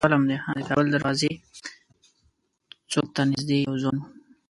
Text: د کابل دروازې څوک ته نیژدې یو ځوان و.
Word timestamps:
د 0.01 0.03
کابل 0.67 0.85
دروازې 0.95 1.31
څوک 2.91 3.07
ته 3.15 3.21
نیژدې 3.29 3.57
یو 3.65 3.75
ځوان 3.81 3.97
و. 3.99 4.03